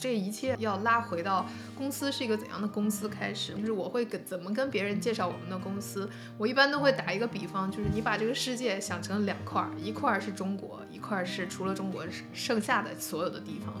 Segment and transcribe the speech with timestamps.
[0.00, 1.44] 这一切要拉回到
[1.76, 6.08] 公司是一个怎样的公司开始，就是我会跟怎么跟别人介绍我们的公司。
[6.38, 13.74] 我一般都会打一个比方，就是你把这个世界想成两块，一块是中国，一块是除了中国剩下的所有的地方。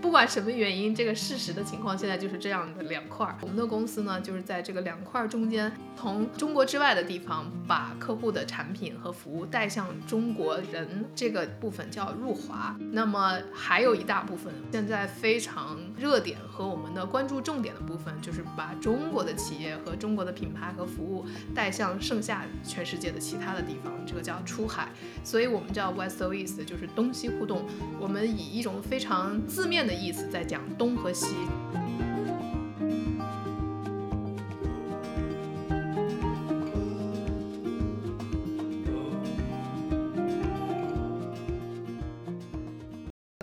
[0.00, 3.34] 不管什么原因，这个事实的情况现在就是这样的两块。
[3.40, 12.76] 我们的公司呢，就是在这个两块中间，从中国之外的地方把客户的产品和服务带向中国人，这个部分叫入华。
[12.92, 21.24] 那么还有一大部分，现在非常热点和我们的关注重点的部分，就是把中国的企业和中国的品牌和服务
[21.54, 24.90] 带向剩下全世界的其他的地方，这个叫出海。
[25.22, 27.64] 所以我们叫 West o e s 就是东西互动。
[27.98, 29.94] 我们以一种非常字面的。
[29.94, 31.34] 意思在讲东和西。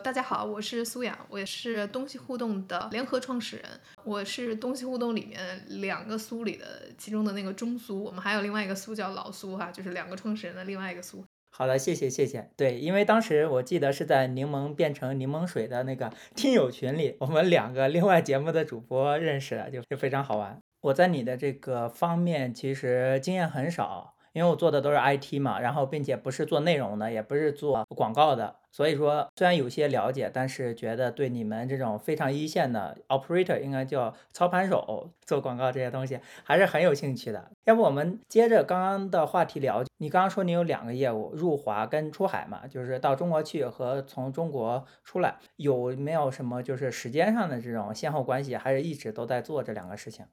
[0.04, 3.66] 大家好，我是苏雅，我也是东西互动的联合创始人。
[4.04, 11.26] 我是东西互动里面两个苏里的其中的那个中苏，我们还有另外一个苏叫老苏哈，就是两个创始人的另外一个苏。
[11.54, 12.50] 好的，谢谢谢谢。
[12.56, 20.58] 对，因为当时我记得是在柠檬变成柠檬水的那个 听友群里，我们两个另外节目的主播认识了，就就非常好玩。
[20.82, 24.11] 我在你的这个方面其实经验很少。
[24.34, 37.52] 因为我做的都是 IT 嘛，然后并且不是做内容的，也不是做广告的，所以说虽然有些了解，但是觉得对你们这种非常一线的 operator 应该叫操盘手做广告这些东西还是很有兴趣的。
[37.66, 50.26] 要不我们接着刚刚的话题聊，你刚刚说你有两个业务，入华跟出海嘛，就是到中国去和从中国出来，有没有什么就是时间上的这种先后关系，还是一直都在做这两个事情？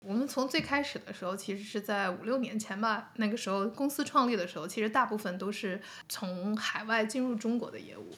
[0.00, 3.10] 我们从最开始的时候，其实是在五六年前吧。
[3.16, 8.16] 那个时候公司创立的时候，其实大部分都是从海外进入中国的业务。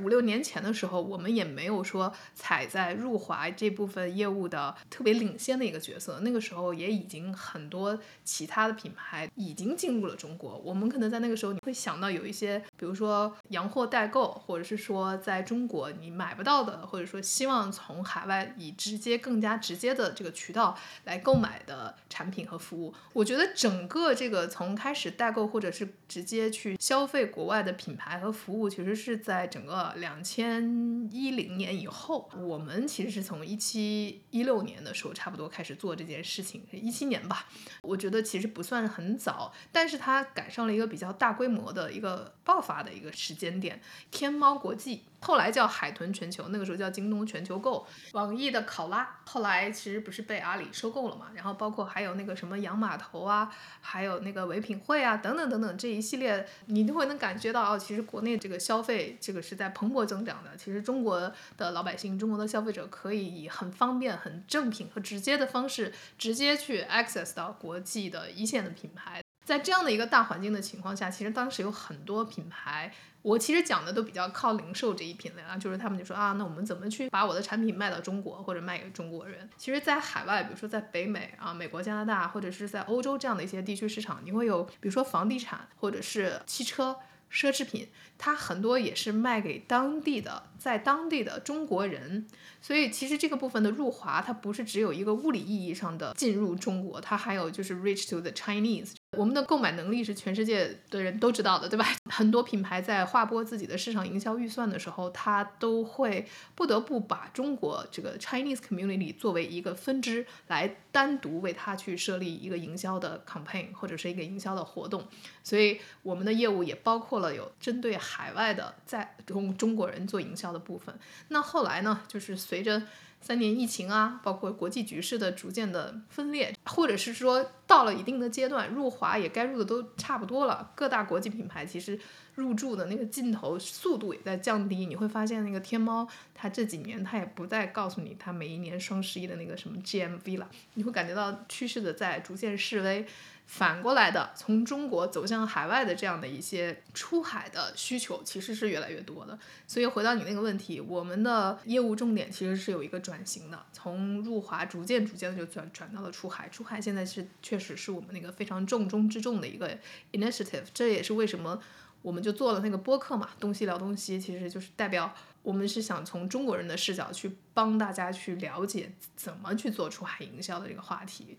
[0.00, 6.18] 五六年前的时候，我们也没有说踩在入华这部分业务的特别领先的一个角色。
[6.20, 10.56] 那个时候也已经很多其他的品牌已经进入了中国。
[10.64, 22.94] 我们可能在那个时候你会想到有一些，比如说洋货代购，或者是说在中国你买不到的，或者说希望从海外以直接更加直接的这个渠道来购买的产品和服务。
[23.12, 29.81] 我觉得整个这个从开始代购或者是直接去消费国外的品牌和服务，其实是在整个。
[29.96, 37.46] 两千一零年以后，我们其实是从一七一六年的时候差不多开始做这件事情，一七年吧。
[37.82, 43.80] 我觉得其实不算很早，但是它赶上了一个比较大规模的一个爆发的一个时间点。
[44.10, 45.02] 天猫国际。
[45.22, 51.28] 后来叫海豚全球，那个时候叫京东全球购，网易的考拉，后来其实不是被阿里收购了嘛？
[51.34, 53.50] 然后包括还有那个什么洋码头啊，
[53.80, 60.56] 还有那个唯品会啊，等等等等这一系列，你就会能感觉到哦，其实国内这个消费这个是在蓬勃增长的。
[60.56, 69.22] 其实中国的老百姓，中国的消费者可以以很方便、很正品和直接的方式，直接去 access 到国际的一线的品牌。
[69.44, 72.92] 在这样的一个大环境的情况下，其实当时有很多品牌。
[73.22, 79.48] 我其实讲的都比较靠零售这一品类啊，就是他们就说啊，那我们怎么去把我的产品卖到中国或者卖给中国人？
[79.56, 86.96] 其实，在海外，比如说在北美啊、美国、加拿大或者是在欧洲这样的一些地区市场，你会有比如说房地产或者是汽车、
[87.30, 87.88] 奢侈品，
[88.24, 92.24] 它很多也是卖给当地的，在当地的中国人。
[92.60, 98.92] 所以，其实这个部分的入华，它不是只有一个物理意义上的进入中国，它还有就是 reach to the Chinese。
[99.18, 101.84] 我们的购买能力是全世界的人都知道的，对吧？
[102.08, 106.24] 很多品牌在划拨自己的市场营销预算的时候，它都会
[106.54, 115.04] 不得不把中国这个 Chinese community 作为一个分支来单独为它去设立一个营销的 campaign 或者是一个营销的活动。
[115.42, 120.94] 所以我们的业务也包括了有针对海外的在中中国人做营销的部分。
[121.28, 122.82] 那后来呢，就是随着
[123.22, 130.70] 三年疫情啊，包括国际局势的逐渐的分裂，或者是说到了一定的阶段，入华也该入的都差不多了。
[130.74, 131.98] 各大国际品牌其实
[132.34, 134.84] 入驻的那个劲头速度也在降低。
[134.84, 140.50] 你会发现，那个天猫，它这几年它也不再告诉你它每一年双十一的那个什么 GMV 了。
[140.74, 143.06] 你会感觉到趋势的在逐渐示威。
[143.46, 149.38] 反过来的，从中国走向海外的这样的一些出海的需求，其实是越来越多的。
[149.66, 156.48] 所以回到你那个问题，我们的业务重点其实是有一个转型的，从入华逐渐逐渐的就转转到了出海。
[156.48, 159.78] 出海现在是确实是我们那个非常重中之重的一个
[160.12, 160.64] initiative。
[160.72, 161.60] 这也是为什么
[162.00, 171.36] 我们就做了那个播客嘛，东西聊东西，其实就是代表我们是想从中国人的视角去帮大家去了解怎么去做出海营销的这个话题。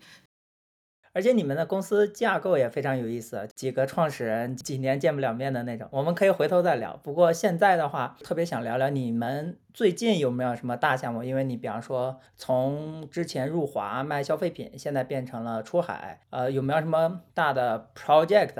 [1.14, 6.98] 而且你们的公司架构也非常有意思，几个创始人几年见不了面的那种，我们可以回头再聊。
[7.04, 11.22] 不过现在的话，特别想聊聊你们最近有没有什么大项目？
[11.22, 18.52] 因为你比方说从之前入华卖消费品，现在变成了出海，呃，有没有什么大的 project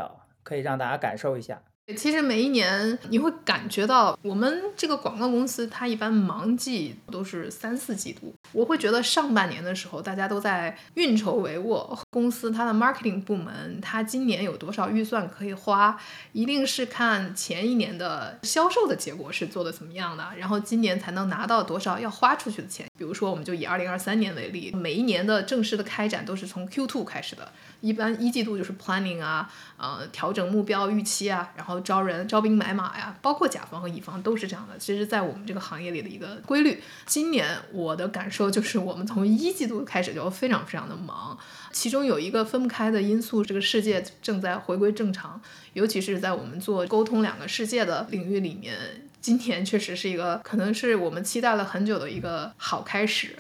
[0.45, 1.61] 可以让大家感受一下？
[1.95, 8.35] 其实每一年你会感觉到，我们这个广告公司它一般忙季都是三四季度。
[8.53, 16.01] 我会觉得上半年的时候大家都在运筹帷幄，公司它的 marketing 部门它今年有多少预算可以花，
[16.33, 22.87] 一定是看前一年的销售的结果是做的怎么样的，然后今年才能拿到多少要花出去的钱。
[22.97, 27.53] 比如说，我们就以二零二三年为例，每一年的正式的开展都是从 Q two 开始的。
[27.83, 34.79] 一般一季度就是 planning 啊，呃，调整目标预期啊，然后招人、招兵买马呀，包括甲方和乙方都是这样的。
[34.79, 36.83] 其实，在我们这个行业里的一个规律。
[37.07, 41.37] 今年我的感受就是，我们从一季度开始就非常非常的忙。
[41.73, 45.41] 其中有一个分不开的因素，这个世界正在回归正常，
[45.73, 48.77] 尤其是在我们做沟通两个世界的领域里面，
[49.21, 53.37] 今年确实是一个可能是我们期待了很久的一个好开始。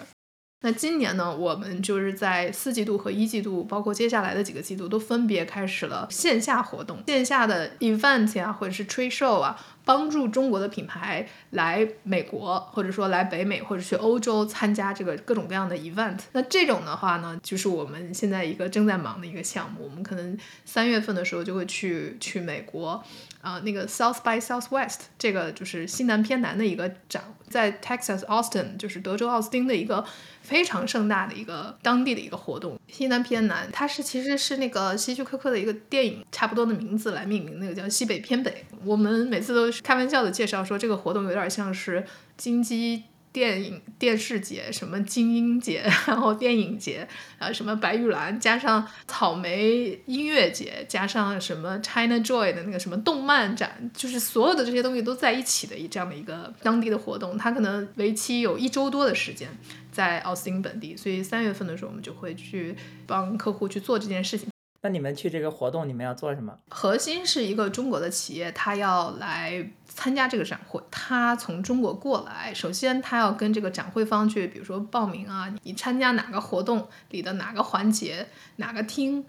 [0.65, 9.63] 那今年呢，我们就是在四季度和一季度，包括接下来的几个季度，都分别开始了线下活动，线下的 event 呀，或者是 trade show 啊。
[9.87, 16.21] 帮助中国的品牌来美国，或者说来北美，或者去欧洲参加这个各种各样的 event。
[16.33, 19.85] 那这种的话呢，就是我们现在一个正在忙的一个项目。
[19.85, 23.05] 我们可能三月份的时候就会去去美国，
[23.45, 30.05] 啊，那个 South by Southwest 这个就是西南偏南的一个展，在 Texas Austin 就是德州奥斯汀的一个。
[30.45, 38.63] 非常盛大的一个当地的一个活动，西南偏南，它是其实是那个希区柯克的一个电影差不多的名字来命名，那个叫西北偏北。
[38.85, 42.05] 我们每次都是开玩笑的介绍说，这个活动有点像是
[42.37, 43.05] 金鸡。
[43.35, 47.05] 电影电视节，什么精英节， 然后电影节，
[47.37, 59.49] 啊，什么白玉兰，加上草莓音乐节，加上什么 China Joy 的那个什么动漫展，就是所有的这些东西都在一起的一这样的一个当地的活动，它可能为期有一周多的时间，
[59.91, 64.54] 在奥斯汀本地，所以三月份的时候我们就会去帮客户去做这件事情。
[64.85, 66.55] 那你们去这个活动，你们要做什么？
[66.69, 70.79] 核心是一个中国的企业，他要来参加这个展会。
[70.91, 78.27] 他从中国过来，首先他要跟这个展会方去，比如说报名啊，你参加哪个活动里的哪个环节，
[78.57, 79.25] 哪个厅，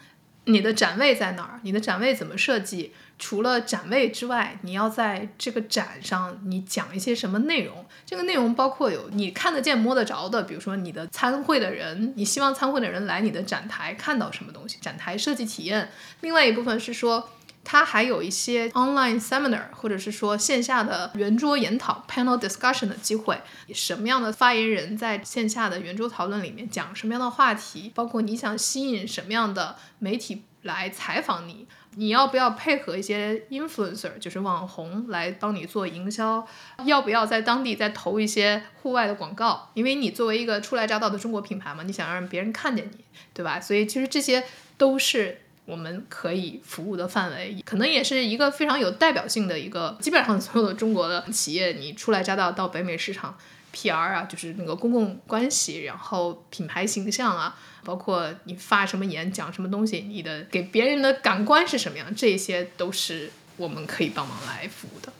[0.45, 2.93] 你的展位在哪儿，你的展位怎么设计。
[3.17, 7.85] 除了展位之外，你要在这个展上你讲一些什么内容？
[8.05, 14.77] 这个内容包括有你看得见、摸得着的，比如说你的参会的人，你希望参会的人来你的展台看到什么东西？
[14.81, 15.89] 展台设计体验。
[16.19, 17.29] 另外一部分是说，
[17.65, 23.41] 它还有一些 online seminar，或者是说线下的圆桌研讨 panel discussion 的机会。
[23.73, 27.91] 什么样的发言人在线下的圆桌讨论里面讲什么样的话题？
[27.93, 31.67] 包括你想吸引什么样的媒体来采访你？
[31.97, 36.45] 你要不要配合一些 influencer，就是网红来帮你做营销？
[36.83, 39.69] 要不要在当地再投一些户外的广告？
[39.73, 43.61] 因为你作为一个初来乍到的中国品牌嘛，你想让别人看见你，对吧？
[43.61, 44.43] 所以其实这些
[44.77, 49.97] 都是我们可以服务的范围，可能也是一个非常有代表性的一个。
[49.99, 53.37] 基本上所有的中国的企业，你初来乍到到北美市场
[53.73, 57.57] ，PR 啊，就是那个公共关系，然后品牌形象啊。
[57.83, 65.13] 包括你发什么言，讲什么东西，你的给别人的感官是什么样，这些都是我们可以帮忙来服务的。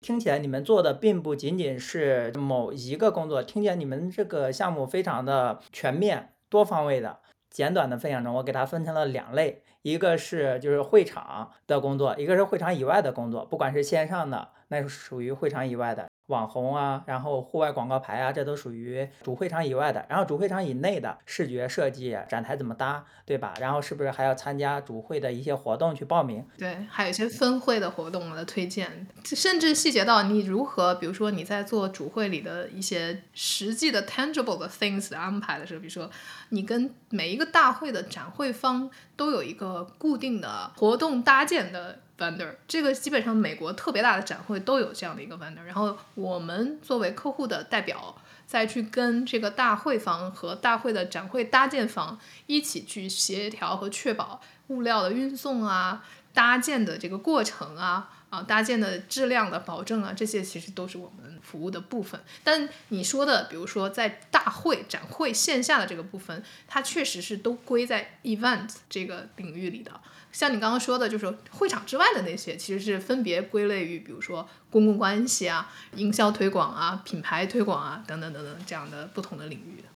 [0.00, 7.20] 听起来你们做的并不仅仅是某一个工作，听见你们这个项目非常的全面、多方位的。
[7.54, 16.10] 简短的分享中，我给它分成了两类，一个是就是会场的工作，一个是会场以外的工作，不管是线上的，那是属于会场以外的。
[16.26, 20.06] 网红啊，然后户外广告牌啊，这都属于主会场以外的。
[20.08, 23.52] 然后主会场以内的视觉设计、展台怎么搭，对吧？
[23.60, 26.42] 然后是不是还要参加主会的一些活动去报名？
[26.56, 36.10] 对，还有一些分会的活动的推荐，甚至细节到你如何，比如说你在做主会里的一些实际的 tangible 的 things 的安排的时候，比如说
[36.48, 41.98] 你跟每一个大会的展会方都有一个固定的活动搭建的。
[42.18, 48.16] Vendor 这个基本上美国特别大的展会都有这样的一个 vendor，然后我们作为客户的代表，
[48.46, 62.20] 再去跟这个大会方和大会的展会搭建方一起去协调和确保物料的运送啊、搭建的这个过程啊、啊搭建的质量的保证啊，这些其实都是我们服务的部分。
[62.42, 69.92] 但你说的，比如说在大会展会线下的这个部分，它确实是都归在 event 这个领域里的。
[70.32, 79.93] 像你刚刚说的，就是会场之外的那些，其实是分别归类于，比如说公共关系啊、营销推广啊、品牌推广啊等等等等这样的不同的领域的。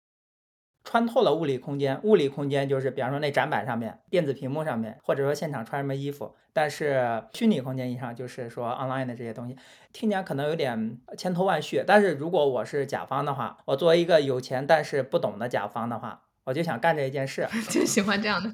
[0.86, 2.00] 穿透了物理空间。
[2.04, 6.34] 物理空间就是比方说那展板上面、电子屏幕上面，或者说现场穿什么衣服。
[6.54, 9.58] 但是虚拟空间以上就是说 online 的这些东西，
[9.92, 11.84] 听起来可能有点千头万绪。
[11.86, 18.50] 但是如果我是甲方的话，我作为一个有钱但是不懂的甲方的话，我就想干这一件事， 就喜欢这样的。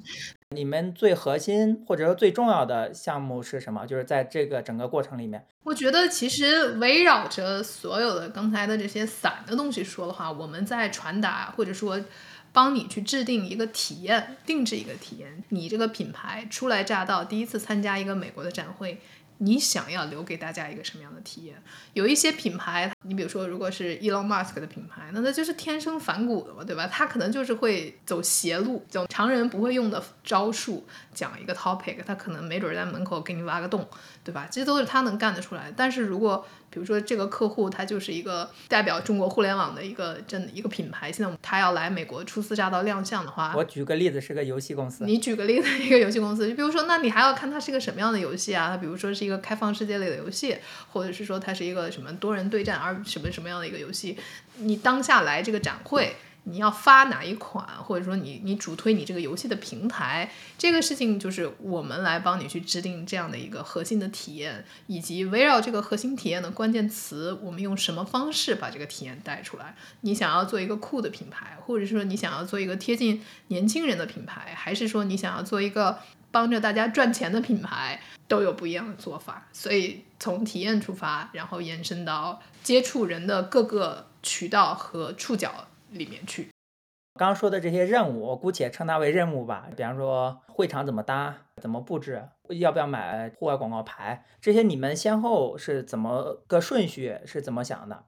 [0.48, 3.86] 你们最核心或者说最重要的项目是什么？
[3.86, 12.00] 就是在这个整个过程里面，我觉得其实围绕着所有的刚才的这些散的东西说的话，我们在传达或者说
[12.52, 15.42] 帮你去制定一个体验，定制一个体验。
[15.50, 19.00] 你这个品牌初来乍到，第一次参加一个美国的展会。
[19.42, 21.60] 你想要留给大家一个什么样的体验？
[21.94, 26.86] 有一些品牌，你比如说，如果是 Elon Musk 的品牌，那它就是天生反骨的嘛，对吧？
[26.86, 33.88] 他可能就是会走邪路，走常人不会用的招数，讲一个 topic，他可能没准在门口给你挖个洞，
[34.22, 34.46] 对吧？
[34.48, 35.72] 这都是他能干得出来。
[35.76, 48.68] 但是如果比如说这个客户他就是一个代表中国互联网的一个真的一个品牌，现在他要来美国初次乍到亮相的话，我举个例子是个游戏公司，你举个例子一个游戏公司，就比如说那你还要看它是一个什么样的游戏啊？
[48.68, 50.56] 它比如说是一个开放世界类的游戏，
[50.90, 54.16] 或者是说它是一个什么多人对战而什么什么样的一个游戏？
[54.56, 56.16] 你当下来这个展会。
[56.44, 69.76] 你要发哪一款，或者说你你主推你这个游戏的平台，这个事情就是我们来帮你去制定这样的一个核心的体验，以及围绕这个核心体验的关键词，我们用什么方式把这个体验带出来？
[70.00, 76.00] 你想要做一个酷的品牌，或者说你想要做一个贴近年轻人的品牌，还是说你想要做一个
[76.32, 79.46] 帮着大家赚钱的品牌，都有不一样的做法。
[79.52, 85.68] 所以从体验出发，然后延伸到接触人的各个渠道和触角。
[85.92, 86.48] 里面去，
[87.14, 89.68] 刚刚说的这些任务，我姑且称它为任务吧。
[89.76, 98.04] 比方说会场怎么搭，怎么布置，要不要买户外广告牌，这些你们先后是怎么个顺序，是怎么想的？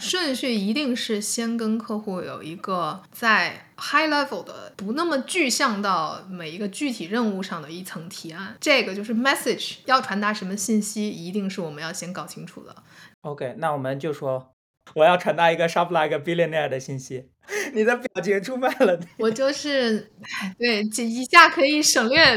[0.00, 8.56] 顺序一定是先跟客户有一个在 high level 的，不那么具象到每一个具体任务上的一层提案。
[8.60, 12.76] 这个就是 message 要传达什么信息，一定是我们要先搞清楚的。
[13.22, 14.54] OK，那我们就说。
[14.94, 17.28] 我要传达一个 shop like a billionaire 的信息，
[17.72, 18.98] 你的表情出卖了。
[19.18, 20.10] 我就是，
[20.58, 22.36] 对，一下可以省略。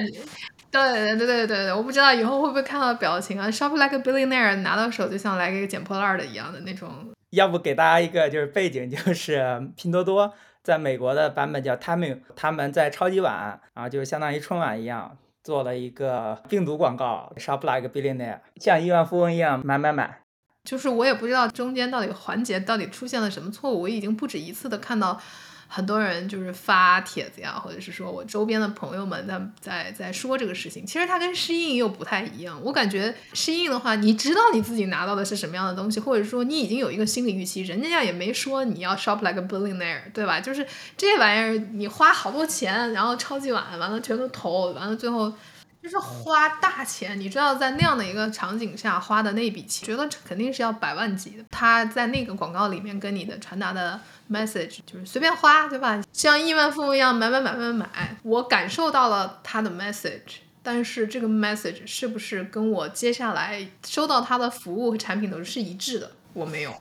[0.72, 6.90] 对对对对对我不知道以后会不会看到表情啊，shop like a billionaire 拿到手就像来个捡破烂的一样的那种。
[7.32, 20.21] 要不给大家一个就是背景，就是拼多多在美国的版本叫 Timing，他们在超级碗啊，就是相当于春晚一样，做了一个病毒广告，shop like a billionaire，像亿万富翁一样买买买。
[20.64, 25.20] 就是我也不知道中间到底环节到底出现了什么错误，我已经不止一次的看到
[25.68, 30.86] 很多人就是发帖子呀，或者是说我周边的朋友们在在在说这个事情。
[30.86, 40.40] 其实它跟适应又不太一样，我感觉适应的话，你知道你自己拿到的是什么样的东西，或者说你已经有一个心理预期，人家也没说你要 shop like a billionaire，对吧？
[40.40, 45.34] 就是这玩意儿你花好多钱，然后超级晚完了全都投，完了最后。
[45.82, 51.44] 就是花大钱，你知道在那样的一个场景下花的那笔钱，觉得肯定是要百万级的。
[51.50, 56.02] 他在那个广告里面跟你的传达的 message 就是随便花，对吧？
[56.14, 58.18] 像亿万富翁一样买买买买买。
[58.24, 66.12] 我感受到了他的 message，但是这个 message 是不是跟我接下来收到他的服务和产品都是一致的？
[66.34, 66.74] 我没有。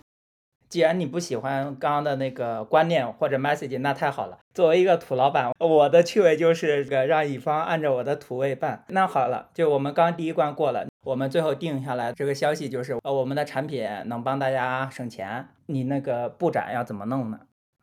[0.70, 4.38] 既然你不喜欢刚刚的那个观念或者 message，那太好了。
[4.54, 8.84] 作为一个土老板，我的趣味就是这个让乙方按照我的土味办。
[8.86, 15.48] 那好了，就我们刚第一关过了，我们最后定下来这个消息就是，呃，我们的产品能帮大家省钱。
[15.66, 17.40] 你那个布展要怎么弄呢？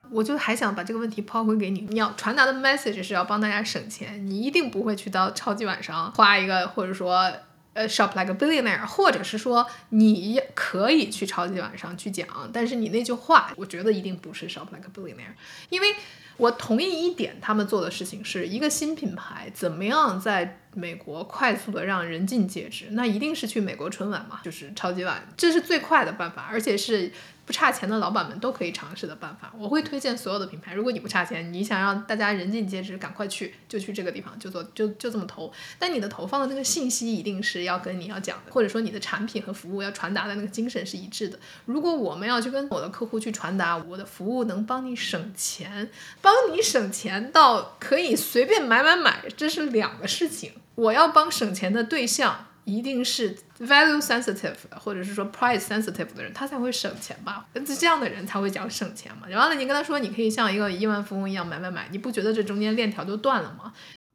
[0.10, 7.30] 我就还想把这个问题抛回给你，你要传达的 message 是要帮大家省钱，你一定不会去到超级晚上花一个，或者说。
[7.78, 15.36] 呃，shop like a billionaire，或者是说你可以去超级晚上去讲，但是你那句话，我觉得一定不是 shop like a billionaire，
[15.70, 15.94] 因为
[16.38, 27.12] 我同意一点，他们做的事情是一个新品牌怎么样在美国快速的让人尽皆知，那一定是去美国春晚嘛，就是超级晚，这是最快的办法，而且是。
[27.48, 30.74] 不差钱的老板们都可以尝试的办法，我会推荐所有的品牌。
[30.74, 35.50] 如果你不差钱，你想让大家人尽皆知，赶快去，就去这个地方，就做，就就这么投。
[35.80, 41.40] 但你的投放的那个信息一定是要跟你要讲的，或者说你的产品和服务要传达的那个精神是一致的。
[41.64, 45.90] 如果我们要去跟我的客户去传达，我的服务能帮你省钱，
[46.22, 50.52] 帮你省钱到可以随便买买买，这是两个事情。
[50.76, 52.48] 我要帮省钱的对象。
[52.68, 57.46] 一定是 value sensitive 或者是说 price sensitive 的人，他才会省钱吧？
[57.54, 59.26] 这样的人才会讲省钱嘛。
[59.30, 63.72] 然后呢，你跟他说，你可以像一个亿万富翁一样买买买，你不觉得这中间链条就断了吗？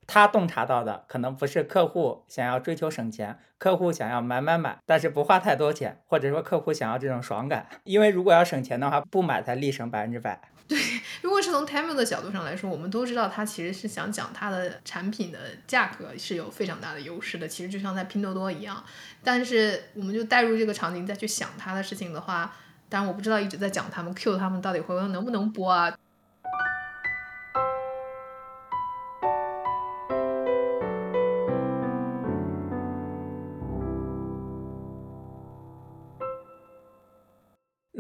[0.07, 7.67] 他洞察到的可能不是客户想要追求省钱，客户想要买买买，但是不花太多钱，或者说客户想要这种爽感。
[7.85, 10.39] 因为如果要省钱的话，不买才立省百分之百。
[10.73, 10.81] 对，
[11.21, 18.83] 如果是从 Temu 的角度上来说，我们都知道他其实是想讲他的产品的价格是有非常大的优势的，其实就像在拼多多一样。
[19.23, 22.51] 但是我们就带入这个场景再去想他的事情的话，
[22.89, 25.95] 当然我不知道一直在讲他们 Q 他们到底会能不能播啊。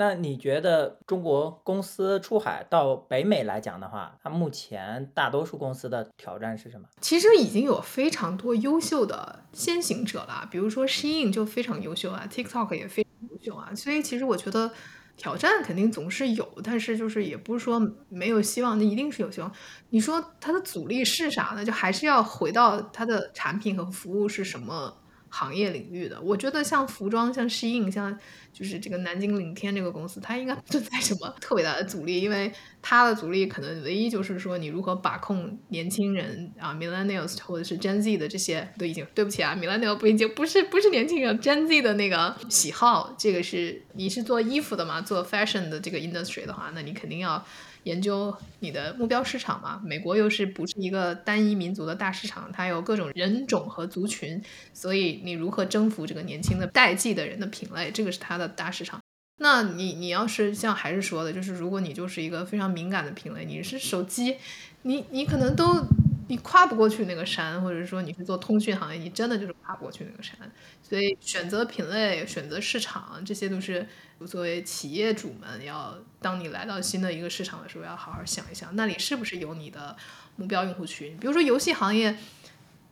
[0.04, 6.88] 那你觉得中国公司出海到北美来讲的话，它目前大多数公司的挑战是什么？
[7.00, 14.72] 其实已经有非常多优秀的先行者了，比如说 Shein 就非常优秀啊，TikTok 也非常优秀啊，所以其实我觉得
[15.16, 19.52] 挑战肯定总是有，但是就是也不是说没有希望，那一定是有希望。
[19.90, 21.64] 你说它的阻力是啥呢？
[21.64, 24.96] 就还是要回到它的产品和服务是什么？
[25.34, 28.16] 行业领域的，我觉得像服装、像 Shein、像
[28.52, 47.42] 就是这个南京领天这个公司，它应该不存在什么特别大的阻力，因为它的阻力可能唯一就是说你如何把控年轻人啊，Millennials 或者是 Gen Z 的这些都已经对不起啊，millennials 不已经不是不是年轻人，Gen Z 的那个喜好，这个是你是做衣服的嘛，做 fashion 的这个 industry 的话，那你肯定要。
[47.84, 49.80] 研究你的目标市场嘛？
[49.84, 52.50] 美国又是不是一个单一民族的大市场？
[52.52, 54.40] 它有各种人种和族群，
[54.72, 59.00] 所以你如何征服这个年轻的代际的人的品类，这个是它的大市场。
[59.38, 64.36] 那你你要是像还是说的，就是如果你就是一个非常敏感的品类，你是手机，
[64.82, 65.84] 你你可能都
[66.28, 70.36] 你跨不过去那个山，或者说你是做通讯行业，你真的就是跨不过去那个山。
[70.82, 73.86] 所以选择品类、选择市场，这些都是。
[74.26, 79.96] 作为企业主们，要当你来到新的一个市场的时候，要好好想一想，那里是不是有你的
[80.36, 81.16] 目标用户群？
[81.18, 82.16] 比如说游戏行业，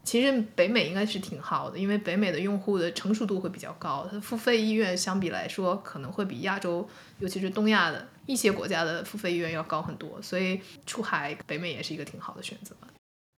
[0.02, 12.74] 其实北美应该是挺好的，因为北美的用户的成熟度会比较高，它的付费意愿相比来说可能会比亚洲，尤其是东亚的一些国家的付费意愿要高很多，所以出海北美也是一个挺好的选择。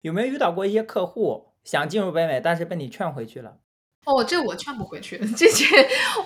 [0.02, 3.58] 有没有遇到过一些客户想进入北美，但是被你劝回去了？
[4.04, 5.64] 哦，这我劝不回去， 这这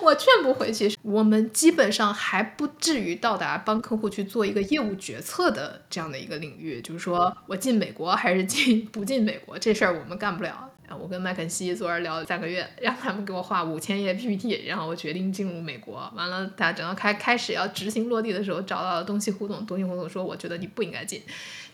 [0.01, 0.97] 我劝不回去。
[1.03, 10.69] 我们基本上还不至于到达帮客户去做一个业务决策的这样的一个领域，就是说我进美国还是进 不进美国这事儿我们干不了。
[11.01, 16.09] 我跟麦肯锡昨儿聊了三个月，让他们给我画五千页 PPT，然后我决定进入美国。
[16.15, 21.21] 完了，他等到开开始要执行落地的时候，找到了东西胡总，东西胡总说我觉得你不应该进，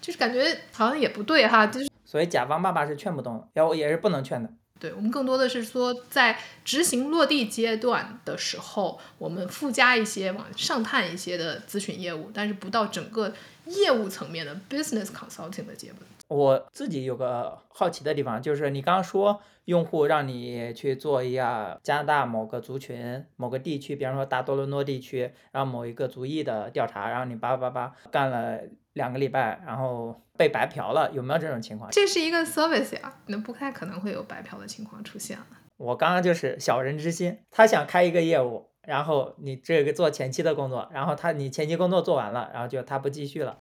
[0.01, 4.49] 就是感觉好像也不对哈，就是所以甲方爸爸是劝不动，要我也是不能劝的。
[4.79, 13.33] 对我们更多的是说，在执行落地阶段的时候，我们附加一些往上探一些的咨询业务，但是不到整个
[13.65, 15.99] 业务层面的 business consulting 的阶段。
[16.27, 28.59] 我自己有个好奇的地方，就是你刚刚说用户让你去做一下加拿大某个族群、某个地区，比方说大多伦多地区，然后某一个族裔的调查，然后你叭叭叭干了
[28.93, 31.89] 两个礼拜，然后被白嫖了，有没有这种情况？
[31.91, 35.45] 这是一个 service 呀，那不太可能会有白嫖的情况出现了。
[35.77, 43.57] 我刚刚就是小人之心，他想开一个业务，然后你这个做前期的工作，然后他你前期工作做完了，然后就他不继续了。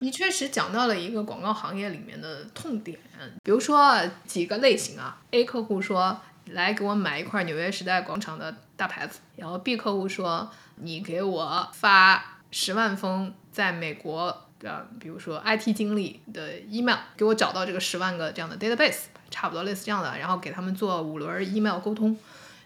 [0.00, 2.98] 你确实讲到了一个广告行业里面的痛点，
[3.42, 22.16] 比如说几个类型啊，A 客户说来给我买一块纽约时代广场的大牌子，然后 B 客户说你给我发十万封在美国的，比如说 IT 经理的 email，给我找到这个十万个这样的 database，差不多类似这样的，然后给他们做五轮 email 沟通，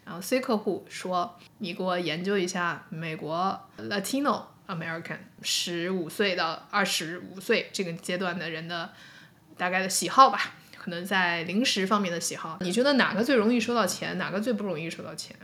[0.04, 4.44] 然后 C 客户说你给我研究一下美国 Latino。
[4.70, 8.88] American 十五岁到二十五岁这个阶段的人的
[9.56, 10.38] 大概的喜好吧，
[10.76, 15.34] 可能在零食方面的喜好，你觉得哪个最容易收到钱，哪个最不容易收到钱？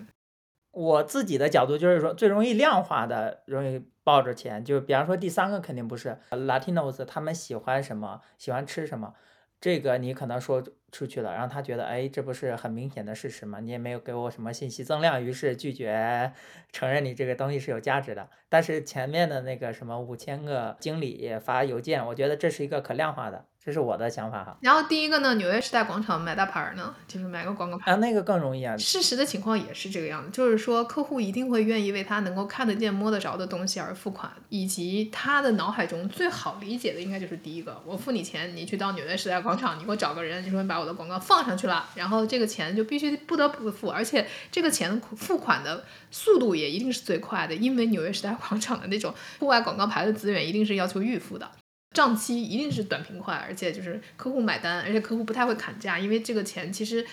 [0.71, 9.15] 我自己的角度就是说，最容易量化的，容易抱着钱，就比方说第三个肯定不是 Latinos，他们喜欢什么，喜欢吃什么，
[9.61, 10.63] 这个你可能说。
[10.93, 13.61] 出去了，然后他觉得，哎，这不是很明显的事实吗？
[13.61, 16.33] 你也没有给我什么信息增量，于是拒绝
[16.73, 18.31] 承认你这个东西是有价值的。
[18.49, 23.45] 但是前面的那个什么五千个经理发邮件，我觉得这是一个可量化的。
[23.67, 24.57] 这是我的想法哈。
[24.61, 28.77] 然后第一个呢，纽约时代广场买大牌呢，就是买个广告牌啊，那个更容易啊。
[28.77, 51.51] 事实的情况也是这个样子，就是说客户一定会愿意为他能够看得见、摸得着的东西而付款，以及他的脑海中最好理解的应该就是第一个，我付你钱，你去到纽约时代广场，你给我找个人，你说你把我的广告放上去了，然后这个钱就必须不得不付，而且这个钱付款的速度也一定是最快的，因为纽约时代广场的那种户外广告牌的资源一定是要求预付的。
[51.97, 57.07] 账期一定是短平快，而且就是客户买单，而且客户不太会砍价，因为这个钱其实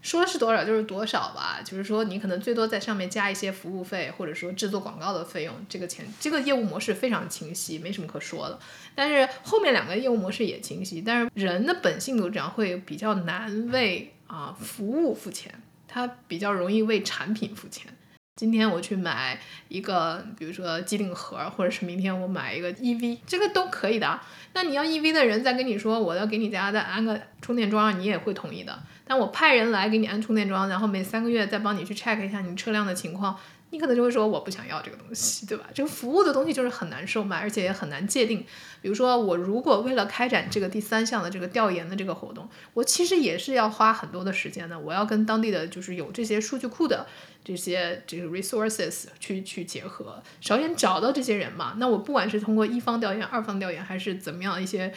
[0.00, 8.56] 说是多少就是多少吧，就是说你可能最多在上面加一些服务费，或者说制作广告的费用，这个钱这个业务模式非常清晰，没什么可说的。
[8.94, 15.52] 但是后面两个业务模式也清晰，但是人的本性都这样，会比较难为啊服务付钱，
[15.88, 17.92] 他比较容易为产品付钱。
[18.38, 24.20] 今天我去买一个，比如说机顶盒，或者是明天我买一个 EV，这个都可以的。
[24.52, 28.78] 那你要 EV 的人再跟你说我要给你家再安个充电桩，你也会同意的。
[29.04, 33.36] 但我派人来给你安充电桩，然后每三个月再帮你去 check 一下你车辆的情况。
[33.70, 35.66] 你可能就会说我不想要这个东西，对吧？
[35.74, 38.44] 这个服务的东西就是很难售卖，而且也很难界定。
[38.80, 44.78] 比如说，我如果为了开展这个第三项的这个调研的这个活动，我其实也是要花很多的时间的。
[44.78, 47.06] 我要跟当地的就是有这些数据库的
[47.44, 51.74] 这些这个 resources 去去结合，首先找到这些人嘛。
[51.76, 54.92] 那我不管是通过一方调研、二方调研，还是怎么样一些。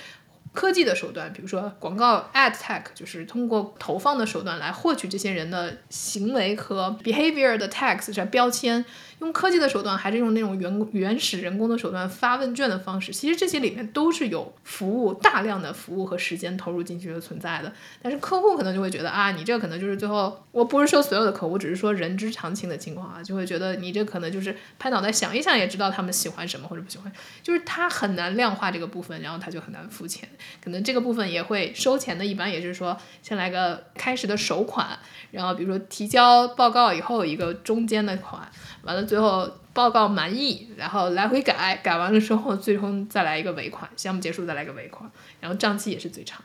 [0.53, 8.83] 科技的手段，比如说广告 ad tech，就是通过投放的手段来获取这些人的行为和 behavior 的 tags，这标签。
[9.21, 17.71] 用科技的手段，还是用那种原原始人工的手段发问卷的方式，其实这些里面都是有服务大量的服务和时间投入进去的存在的。
[18.01, 27.11] 但是客户可能就会觉得啊，你这可能就是最后，我不是说所有的客户，只是说人之常情的情况啊，就会觉得你这可能就是拍脑袋想一想也知道他们喜欢什么或者不喜欢，
[27.43, 30.27] 就是他很难量化这个部分，然后他就很难付钱。
[30.63, 34.97] 可能这个部分也会收钱的，一般也是说先来个开始的首款，
[35.29, 38.49] 然后比如说提交报告以后一个中间的款。
[38.83, 46.41] 完了，最后报告满意，然后来回改，改完了之后，最终再来一个尾款，项目结束再来个尾款，然后账期也是最长。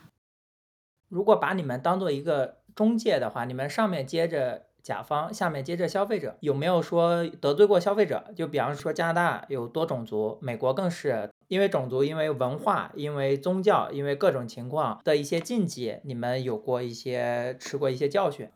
[1.09, 8.25] 如果把你们当做一个中介的话，你们上面接着甲方，下面接着消费者，有没有说得罪过消费者？
[8.35, 18.49] 就比方说加拿大有多种族，美国更是因为种族、因为文化、因为宗教、因为各种情况的一些禁忌，你们有过一些吃过一些教训？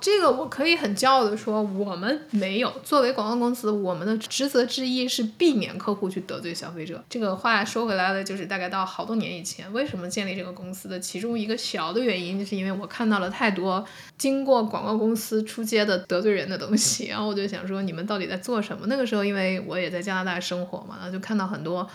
[0.00, 2.72] 这个我可以很骄傲的说，我们没有。
[2.82, 7.02] 作为广告公司，我们的职责之一是避免客户去得罪消费者。
[7.08, 13.84] 这个话说回来了，就是大概到好多年以前，为什么建立这个公司的其中一个小的原因，就是因为我看到了太多
[14.16, 18.86] 经过广告公司出街的得罪人的东西，然后我就想说，你们到底在做什么？
[18.86, 21.88] 那个时候，因为我也在加拿大生活嘛，然后就看到很多。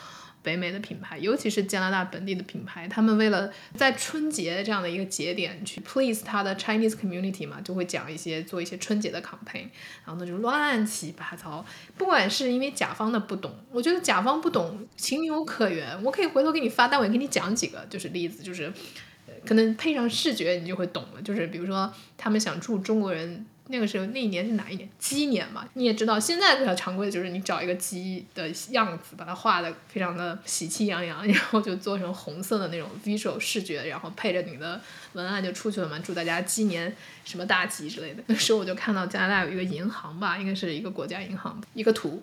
[0.46, 9.68] 北美的品牌，尤其是加拿大本地的品牌，他们为了在春节这样的一个节点去 please 他的 Chinese community 嘛，就会讲一些做一些春节的 campaign，
[10.06, 11.66] 然后那就乱七八糟。
[11.98, 16.04] 不管是因为甲方的不懂，我觉得甲方不懂情有可原。
[16.04, 18.72] 我可以回头给你发单，我也给你讲几个就是例子，就是
[19.46, 21.22] 可能配上视觉你就会懂了。
[21.24, 23.46] 就是比如说他们想祝中国人。
[23.68, 24.88] 那个时候那一年是哪一年？
[25.00, 34.80] 鸡年嘛，你也知道，现在比较常规的就是你找一个鸡的样子，把它画的非常的喜气洋洋， 然后就做成红色的那种 visual 视觉，然后配着你的
[35.14, 38.24] 文案就出去了嘛，祝大家鸡年什么大吉之类的。
[38.28, 42.22] 那时候我就看到加拿大有一个银行吧，应该是一个国家银行，一个图，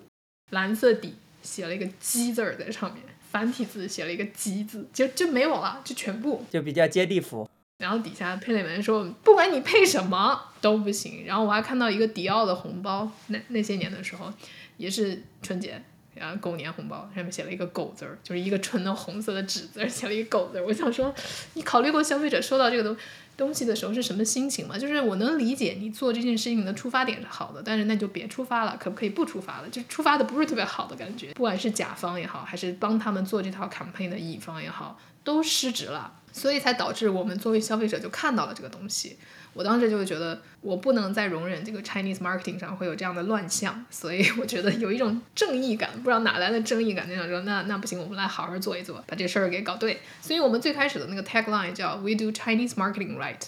[0.51, 7.49] 蓝色底写了一个鸡字儿在上面，繁体字写了一个鸡字，就就没有了，就全部就比较接地服。
[7.77, 11.25] 然后底下配了文说，不管你配什么都不行。
[11.25, 14.31] 然后我还看到一个迪奥的红包，那那些年的时候，
[14.77, 15.81] 也是春节，
[16.15, 20.65] 然后狗年红包上面写了一个狗字儿，就是一个纯的红色的纸字儿，写了一个狗字儿。
[20.65, 21.13] 我想说，
[21.55, 22.95] 你考虑过消费者收到这个东
[23.35, 24.77] 东西的时候是什么心情吗？
[24.77, 29.69] 就是我能理解你做这件事情的出发点是好的，但是那就别出发了，可不可以不出发了？
[29.69, 36.13] 就出发的不是特别好的感觉，不管是甲方也好，还是帮他们做这套 campaign 的乙方也好，都失职了。
[36.33, 39.17] 所以才导致我们作为消费者就看到了这个东西，
[39.53, 50.01] 我当时就会觉得我不能再容忍这个 Chinese marketing 上会有这样的乱象，所以我觉得有一种正义感，不知道哪来的正义感，就想说那那不行，我们来好好做一做，把这事儿给搞对。
[50.21, 53.39] 所以我们最开始的那个 tagline 叫 We do Chinese marketing right，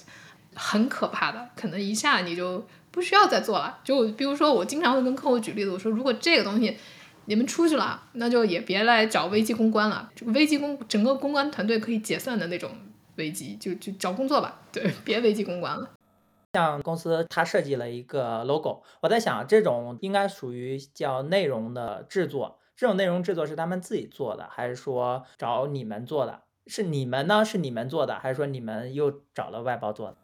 [0.54, 3.80] 很可怕的，可能一下你就不需要再做了。
[3.84, 6.78] 就比如说我经常会跟客户举例子，我说如果这个东西。
[7.26, 10.12] 你们出去了，那就也别来找危机公关了。
[10.16, 12.72] 这个危机公，整个公关团队可以解散的那种
[13.16, 14.62] 危机，就就找工作吧。
[14.72, 15.90] 对，别危机公关了。
[16.54, 22.60] 像公司它设计了一个 logo，我在想，这种应该属于叫内容的制作。
[22.78, 26.42] 这种内容制作是他们自己做的，还是说找你们做的？
[26.68, 27.44] 是你们呢？
[27.44, 30.18] 是你们做的，还是说你们又找了外包做的？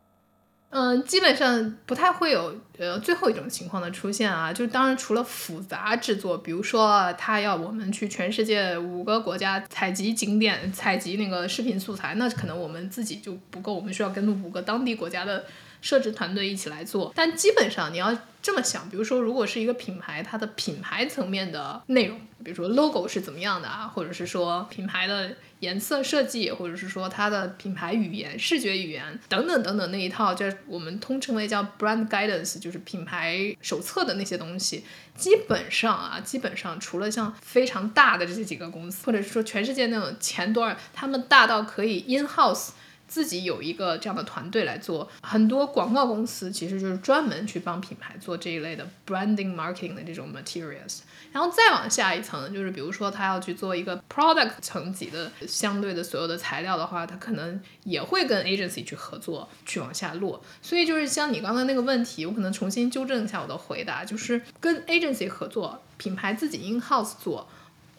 [0.71, 15.43] 嗯，基本上不太会有呃最后一种情况的出现啊，就当然除了复杂制作，比如说他要我们去全世界五个国家采集景点、采集那个视频素材，那可能我们自己就不够，我们需要跟五个当地国家的
[15.81, 17.11] 设置团队一起来做。
[17.13, 25.35] 但基本上你要这么想，比如说如果是一个品牌，它的品牌层面的内容，比如说 logo 是怎么样的啊，或者是说品牌的。
[25.61, 34.83] 颜色设计，或者是说它的品牌语言、视觉语言等等等等那一套，就是我们通称为叫 brand guidance，就是品牌手册的那些东西，
[35.15, 42.69] 基本上啊，基本上除了像非常大的这几个公司，或者是说全世界那种前端，他们大到可以 in house
[43.11, 50.99] 自己有一个这样的团队来做，很多广告公司其实就是专门去帮品牌做这一类的 branding marketing 的这种 materials。
[51.33, 60.41] 然后再往下一层，就是比如说他要去做一个 product 层级的相对的所有的材料的话，他可能也会跟 agency 去合作，去往下落。
[60.61, 67.49] 所以就是像你刚才那个问题，我可能重新纠正一下我的回答，就是跟 agency 合作，品牌自己 in house 做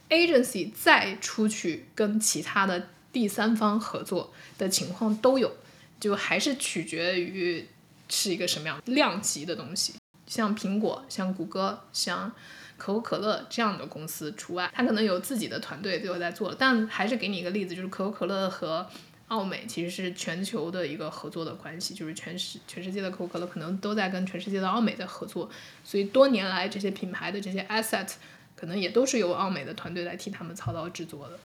[0.08, 5.52] ，agency 再出去跟其他的第三方合作的情况都有，
[6.00, 7.68] 就还是取决于
[8.08, 9.94] 是一个什么样量级的东西。
[10.26, 12.32] 像苹果，像谷歌，像。
[12.78, 18.84] 可口可乐这样的公司除外，它可能有自己的团队最后在做，但还是给你一个例子，就是可口可乐和
[19.28, 25.48] 奥美其实是全球的一个合作的关系，就是全世全世界的可口可乐可能都在跟全世界的奥美在合作，
[25.84, 28.10] 所以多年来这些品牌的这些 asset
[28.56, 31.38] 可能也都是由奥美的团队来替他们操刀制作的。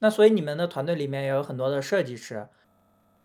[0.00, 2.46] 那所以你们的团队里面也有很多的设计师，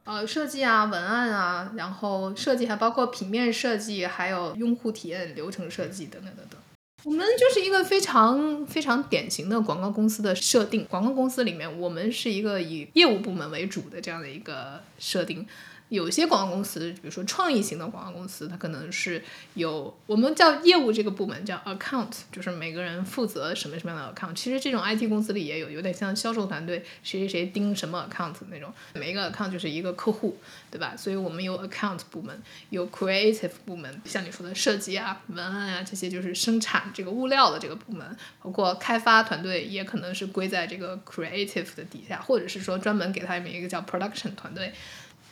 [0.04, 6.60] 呃，设计啊，文案啊，然后设计还包括平面设计，还有用户体验、流程设计等等等等。
[7.04, 10.86] 我们就是一个非常非常典型的广告公司的设定。
[10.90, 15.48] 广告公司里面，我们是一个以业务部门为主的这样的一个设定。
[15.90, 24.34] 有些广告公司，比如说创意型的广告公司，它可能是有我们叫业务这个部门叫 account，就是每个人负责什么什么样的 account。
[24.34, 30.38] 其实这种 IT 公司里也有，有点像销售团队，谁谁谁盯什么 account 那种，每一个 account 就是一个客户，
[30.72, 30.96] 对吧？
[30.98, 44.74] 所以我们有 account 部门，有 creative 部门，像你说的设计啊、文案啊这些，就是生产这个物料的这个部门，包括开发团队也可能是归在这个 creative 的底下，或者是说专门给他们一个叫 production 团队。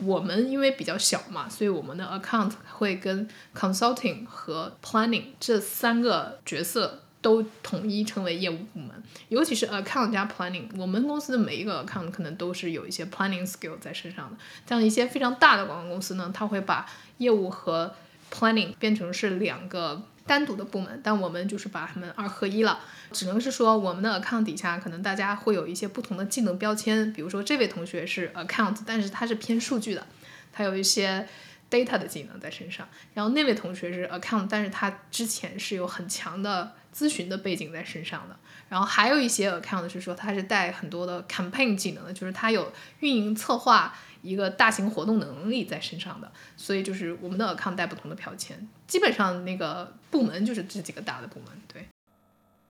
[0.05, 8.91] 我们因为比较小嘛，所以我们的 account 会跟 consulting 和 planning 这三个角色都统一称为业务部门。
[9.29, 14.37] 尤其是 account 加 planning，我们公司的每一个 account 可能都是有一些 planning skill 在身上的。
[14.67, 16.85] 像一些非常大的广告公司呢，它会把
[17.19, 17.93] 业务和
[18.33, 22.79] planning 变成是两个单独的部门，但我们就是把它们二合一了。
[23.11, 30.07] 只能是说，我们的 account 底下可能大家会有一些不同的技能标签，比如说这位同学是 account，但是他是偏数据的，
[30.51, 31.27] 他有一些
[31.73, 32.87] data 的技能在身上。
[33.15, 38.37] 然后那位同学是 account，但是他之前是有很强的咨询的背景在身上的。
[38.69, 46.31] 然后还有一些 account 是说他是带很多的 campaign 技能的，就是他有运营策划一个大型活动能力在身上的。
[46.55, 51.85] 所以就是我们的 account 带不同的标签，基本上那个部门就是这几个大的部门，对。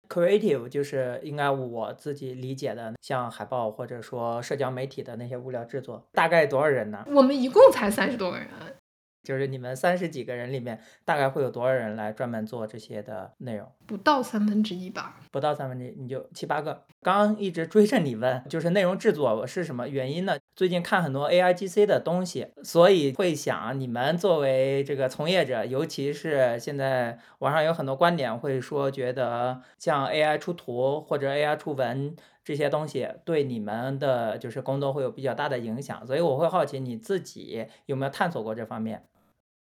[0.07, 7.05] Creative 就是应该我自己理解的，像海报或者说社交媒体的那些物料制作，大概多少人呢？
[7.09, 8.47] 我们一共才三十多个人。
[9.23, 13.71] 就是你们三十几个人里面，大概会有多少人来专门做这些的内容？
[13.85, 15.19] 不到三分之一吧。
[15.31, 16.85] 不到三分之一，你就七八个。
[17.01, 20.37] 刚刚一直追着你问，就是内容制作是什么原因呢？
[20.55, 32.15] 最近看很多 AIGC 的东西，所以会想，你们作为这个从业者，尤其是现在网上有很多观点会说，觉得像 AI 出图或者 AI 出文。
[32.41, 39.03] 这些东西对你们的就是工作会有比较大的影响，所以我会好奇你自己有没有探索过这方面。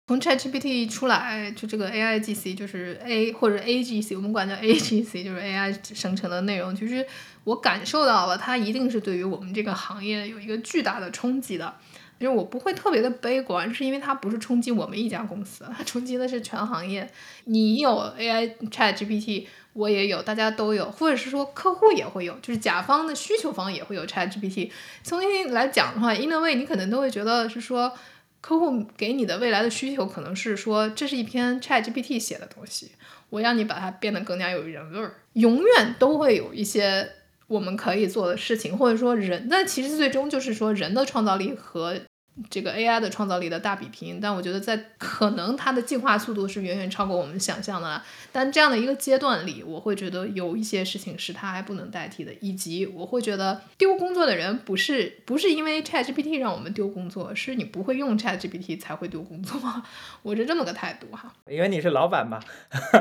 [0.08, 6.74] 从 ChatGPT 出来，就这个 AIGC，就是 A 或者 AGC，我们管叫 AGC，就是 AI 生成的内容。
[6.74, 7.06] 其实
[7.44, 11.76] 我感受到了，它一定是对于我们这个行业有一个巨大的冲击的。
[12.20, 17.08] 就是我不会特别的悲观，是因为它不是冲击我们一家公司，它冲击的是全行业。
[17.44, 19.46] 你有 AI ChatGPT。
[19.74, 24.72] 我也有，大家都有，或者是说客户也会有，就是甲方的需求方也会有 ChatGPT。
[25.04, 27.94] 从来讲的话，in a way，你可能都会觉得是说，
[28.42, 32.92] 客户给你的未来的需求可能是说，这是一篇 ChatGPT 写的东西，
[33.30, 35.16] 我让你把它变得更加有人味儿。
[35.34, 37.10] 永远都会有一些
[37.48, 42.00] 我们可以做的事情，或者说人，那其实最终就是说人的创造力和。
[42.50, 48.02] 这个 AI 的创造力的大比拼，但我觉得在可能它的进化速度是远远超过我们想象的。
[48.32, 59.60] 但这样的一个阶段里，我会觉得有一些事情是它还不能代替的，以及我会觉得丢工作的人不是不是因为 ChatGPT 让我们丢工作，是你不会用 ChatGPT 才会丢工作。
[60.22, 61.34] 我是这么个态度哈。
[61.50, 62.40] 因为你是老板嘛。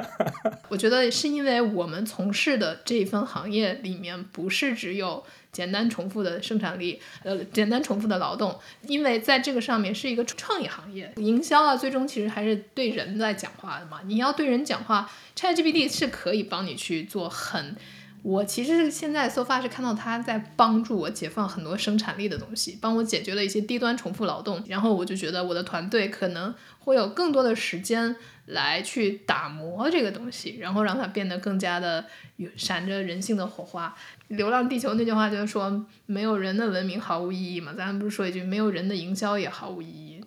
[0.68, 5.24] 我觉得是因为我们从事的这一份行业里面不是只有。
[5.56, 14.00] 简单重复的生产力，呃，简单重复的劳动，因为在这个上面是一个创意行业，营销啊，最终其实还是对人在讲话的嘛。
[14.04, 17.74] 你要对人讲话，ChatGPT 是可以帮你去做很。
[18.22, 32.04] 我其实现在 so far 是看到他在帮助我解放很多生产力的东西，帮我解决了一些低端重复劳动，然后我就觉得我的团队可能会有更多的时间来去打磨这个东西，然后让它变得更加的
[32.36, 33.94] 有闪着人性的火花。
[34.36, 40.24] 《流浪地球》那句话就是说，没有人的文明毫无意义嘛，咱们不是说一句，没有人的营销也毫无意义。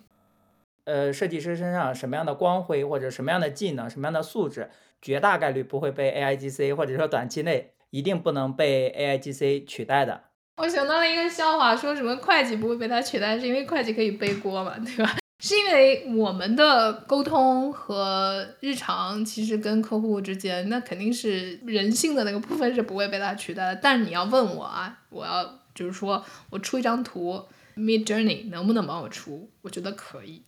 [0.84, 4.70] 呃，设计师身上什么样的光辉或者什么样的技能、什么样的素质，
[5.02, 7.72] 绝大概率不会被 AIGC 或者说短期内。
[7.90, 10.20] 一定不能被 AIGC 取代的。
[10.56, 15.16] 我想到了一个笑话，说什么会计不会被它取代，是因为会计可以背锅嘛，对吧？
[15.42, 23.80] 是因为我们的沟通和日常其实跟客户之间，那肯定是人性的那个部分是不会被它取代的。
[23.82, 27.42] 但是你要问我啊，我要就是说我出一张图
[27.74, 29.50] ，Mid Journey 能不能帮我出？
[29.62, 30.42] 我觉得可以。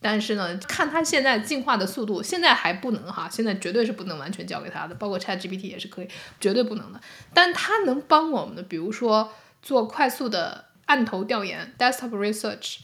[0.00, 7.00] 但是呢，看它现在进化的速度，现在还不能哈，现在绝对是不能完全交给它的，包括 ChatGPT 也是可以，绝对不能的。
[7.32, 9.32] 但它能帮我们的，比如说
[9.62, 12.78] 做快速的案头调研 （desktop research），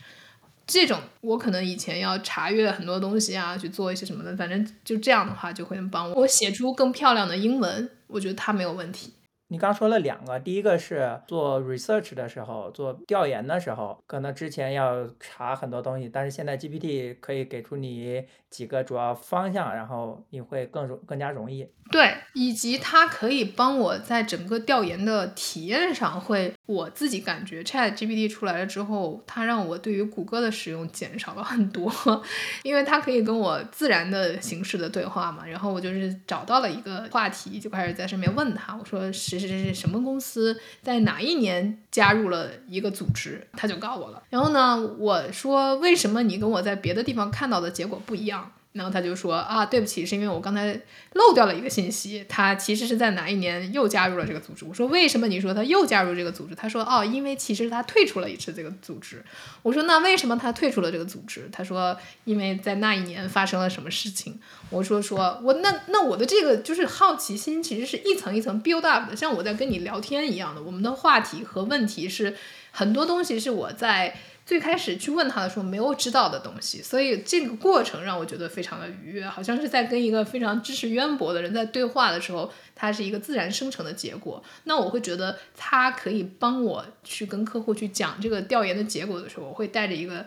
[0.67, 9.13] 这种我可能以前要查阅很多东西啊，去做一些什么的，反正就这样的话就会能帮我我写出更漂亮的英文，我觉得它没有问题。
[9.53, 21.69] 你刚说了两个，第一个是做 research 的时候，做调研的时候，可能之前要查很多东西，但是现在 GPT 可以给出你几个主要方向，然后你会更容更加容易。
[21.91, 31.93] 对，以及它可以帮我在整个调研的体验上，会我自己感觉 Chat GPT 出来了之后，它让我对于谷歌的使用减少了很多，
[32.65, 35.45] 因为它可以跟我自然的形式的对话嘛。
[35.45, 44.23] 然后我就是找到了一个话题，就开始在上面问他，我说是这是什么公司在哪一年加入了一个组织，他就告我了。
[44.31, 48.53] 然后呢，我说为什么你跟我在别的地方看到的结果不一样？
[48.73, 50.81] 然后他就说啊，对不起，是因为我刚才
[51.13, 54.65] 漏掉了一个信息，他其实是在哪一年又加入了这个组织。
[54.65, 56.55] 我说为什么你说他又加入这个组织？
[56.55, 59.23] 他说哦，因为其实他退出了一次这个组织。
[59.63, 61.51] 我说那为什么他退出了这个组织？
[61.53, 64.41] 他说因为在那一年发生了什么事情。
[64.71, 72.35] 我说说我那那我的这个就是好奇心，其实是一层一层 build up 的，像我在跟你聊天一样的，我们的话题和问题是
[72.71, 74.17] 很多东西是我在。
[74.45, 84.43] 最开始去问他的时候没有知道的东西，所以这个过程让我觉得非常的愉悦，好像是在跟一个非常知识渊博的人在对话的时候，它是一个自然生成的结果。
[84.65, 90.27] 那我会觉得他可以帮我去跟客户去讲这个调研的结果的时候，我会带着一个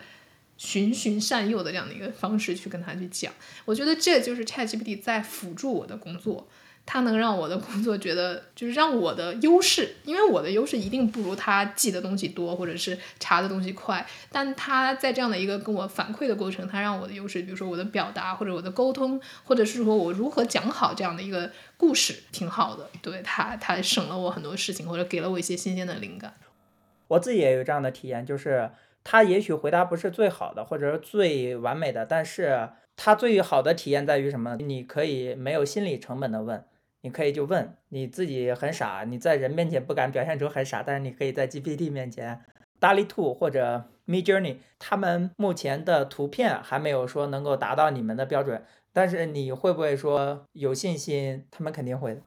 [0.56, 3.30] 循循善诱的这样的一个方式去跟他去讲。
[3.66, 6.48] 我觉得这就是 ChatGPT 在辅助我的工作。
[6.86, 14.06] 它能让我的工作觉得就是让我的优势，因为我的优势一定不如他记的东西多，或者是查的东西快。
[14.30, 22.88] 但他在这样的一个跟我反馈的过程，他让我的优势，比如说我的表达或者我的沟通，或者是说我如何讲好这样的一个故事，挺好的。
[23.02, 26.34] 对他，他省了我很多事情，或者给了我一些新鲜的灵感。
[27.08, 28.70] 我自己也有这样的体验，就是
[29.02, 34.56] 他也许回答不是最好的，或者是最完美的，但是他最好的体验在于什么？
[34.56, 36.64] 你可以没有心理成本的问。
[37.06, 42.40] 你可以就问你自己很傻，你在人面前不敢表现出很傻，但是你可以在 GPT 面前
[42.80, 48.60] ，DALL-E Two 或者 Midjourney，他们目前的图片还没有说能够达到你们的标准，
[48.92, 51.44] 但是你会不会说有信心？
[51.52, 52.20] 他们肯定会的，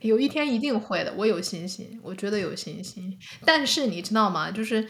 [0.00, 3.16] 有一天一定会的，我有信心，我觉得有信心。
[3.44, 4.50] 但是你知道吗？
[4.50, 4.88] 就是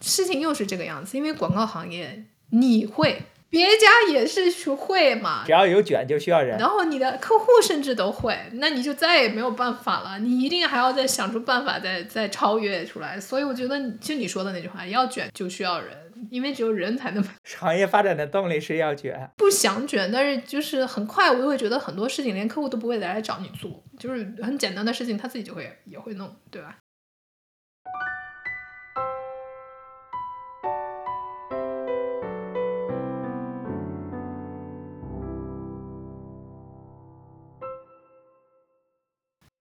[0.00, 3.22] 事情又是这个样子，因为广告行业你会。
[3.50, 13.18] 别家也是学会嘛，只要有卷就需要人，然后你的客户甚至都会，那你就再也没有办法了，你一定还要再想出办法再再超越出来。
[13.18, 15.96] 所以我觉得就你说的那句话，要卷就需要人，
[16.30, 17.24] 因为只有人才能。
[17.44, 26.76] 行业发展的动力是要卷，不想卷，但是就是很快，我就会觉得很多事情连客户都不会来找你做，就是很简单的事情他自己就会也会弄，对吧？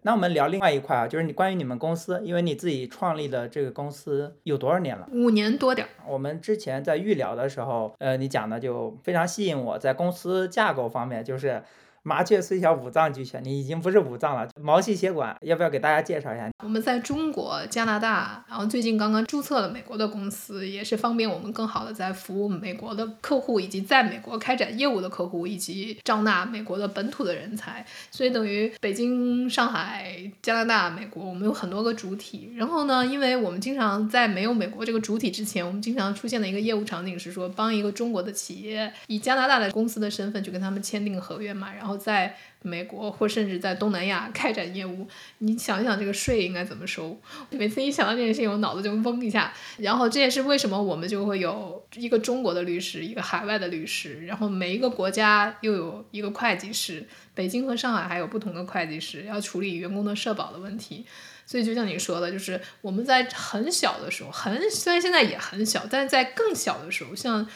[0.07, 5.05] 那我们聊另外一块啊，就是你关于你们公司，因为你自己创立的这个公司有多少年了？
[5.11, 5.89] 五年多点儿。
[6.07, 11.61] 我们之前在预聊的时候，呃，你讲的就非常吸引我，在公司架构方面，就是
[12.07, 16.49] 麻雀虽小，五脏俱全，你已经不是五脏了，毛细血管，要不要给大家介绍一下？
[16.63, 27.85] 我们在中国、加拿大，然后最近刚刚注册了美国的公司，也是方便我们更好的在服务美国的客户，以及在美国开展业务的客户，以及招纳美国的本土的人才。
[28.09, 32.53] 所以等于北京、上海、加拿大、美国，我们有很多个主体。
[32.55, 45.07] 然后呢，因为我们经常在没有美国这个主体之前，我们经常出现的一个业务场景是说，帮一个中国的企业以加拿大的公司的身份去跟他们签订合约嘛，然后在美国或甚至在东南亚开展业务。
[45.39, 47.19] 你想一想，这个税应该怎么收？
[47.49, 49.53] 每次一想到这件事情，我脑子就嗡一下。
[49.77, 57.05] 然后这也是为什么我们就会有一个中国的律师，一个海外的律师，然后每一个国家又有一个会计师。
[57.33, 61.05] 北京和上海还有不同的会计师要处理员工的社保的问题。
[61.45, 67.47] 所以就像你说的，就是我们在很小的时候，很虽然现在也很小，但是在更小的时候，像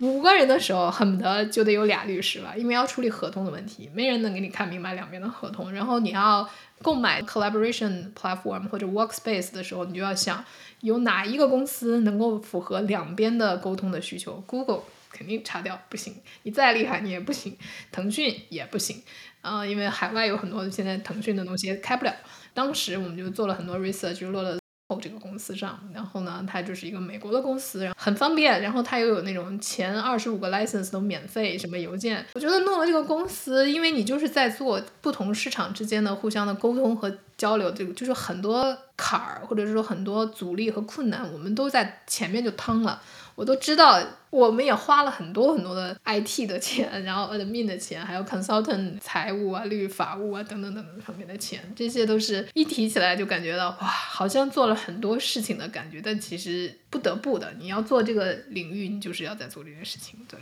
[0.00, 5.72] 五个人的时候，恨不得就得有俩律师了，因为要处理合同的问题，没人能给你看明白两边的合同。
[5.72, 6.46] 然后你要
[6.82, 10.44] 购买 collaboration platform 或者 workspace 的时候，你就要想
[10.80, 14.34] 有哪一个公司能够符合两边的沟通的需求。
[14.46, 17.56] Google 肯定查掉不行，你再厉害你也不行，
[17.90, 19.02] 腾讯也不行，
[19.40, 22.14] 啊，因为海外有很多现在腾讯的东西开不了。
[22.52, 24.58] 当时我们就做了很多 research，就落了
[25.00, 25.78] 这个公司上。
[25.92, 28.62] 然后呢，它就是一个美国的公司，然后很方便。
[28.62, 32.24] 然后它又有那种前二十五个 license 都免费，什么邮件。
[32.34, 43.02] 我觉得弄了这个公司，因为你就是在做不同市场之间的互相的沟通和交流，这个就是很多坎儿，或者是说很多阻力和困难，我们都在前面就趟了。
[43.36, 60.18] 我都知道，我们也花了很多很多的 IT 的钱，然后 admin 的钱，还有 consultant 财务啊、律法务啊等等等等上面的钱，这些都是一提起来就感觉到哇，好像做了很多事情的感觉，但其实不得不的，你要做这个领域，你就是要在做这件事情。
[60.26, 60.40] 对，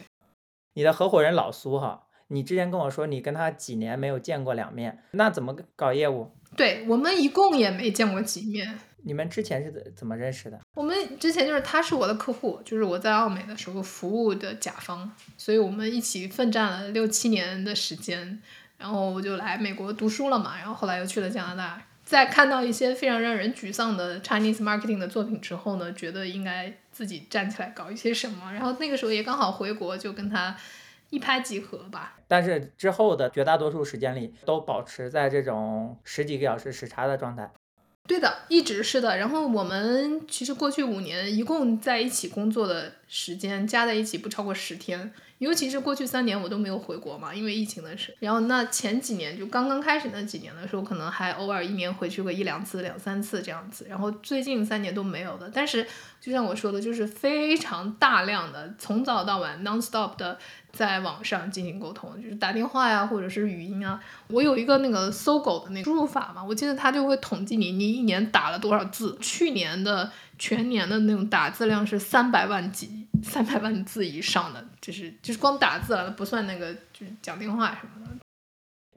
[0.75, 6.31] 你的合伙人老苏哈，你之前跟我说你跟他几年没有见过两面，那怎么搞业务？
[6.57, 8.79] 对我们一共也没见过几面。
[9.05, 10.59] 你们之前是怎怎么认识的？
[10.75, 18.41] 我们之前就是他是我的客户，就是我在奥美的时候服务的甲方，所以我们一起奋战了六七年的时间，
[18.79, 30.57] 然后我就来美国读书了嘛，然后后来又去了加拿大，在看到一些非常让人沮丧的 Chinese marketing 的作品之后呢，觉得应该自己站起来搞一些什么，然后那个时候也刚好回国，就跟他
[31.11, 32.17] 一拍即合吧。
[32.27, 37.51] 但是之后的绝大多数时间里，都保持在这种十几个小时时差的状态。
[38.07, 39.17] 对的，一直是的。
[39.17, 48.13] 然后我们其实过去五年一共在一起工作的时间加在一起不超过十天，尤其是过去三年我都没有回国嘛，因为疫情的事。
[48.19, 53.87] 然后那前几年就刚刚开始那几年的时候，可能还偶尔一年回去个一两次、两三次这样子。
[53.89, 55.49] 然后最近三年都没有的。
[55.55, 55.87] 但是
[56.21, 60.37] 就像我说的，就是非常大量的从早到晚 non-stop 的。
[60.75, 64.01] 在网上进行沟通，就是打电话呀，或者是语音啊。
[64.27, 69.17] 我有一个那个搜狗的那个输入法嘛，我记得它就会统计你，你一年打了多少字。
[69.21, 78.13] 去年的全年的那种打字量是三百万级，三百万字以上的，就是就是光打字了，不算那个就是讲电话什么的。